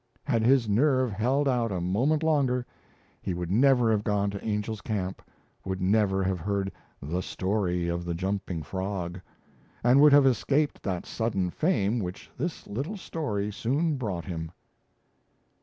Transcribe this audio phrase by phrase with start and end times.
[0.23, 2.65] Had his nerve held out a moment longer,
[3.21, 5.21] he would never have gone to Angel's Camp,
[5.63, 6.71] would never have heard
[7.03, 9.21] The Story of the Jumping Frog,
[9.83, 14.51] and would have escaped that sudden fame which this little story soon brought him.